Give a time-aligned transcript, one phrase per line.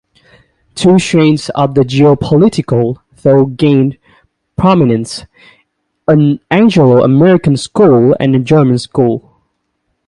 [0.73, 3.99] Two strains of geopolitical thought gained
[4.57, 5.27] prominence:
[6.07, 9.31] an Anglo-American school, and a German school.